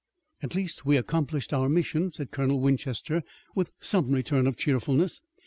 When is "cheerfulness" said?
4.57-5.21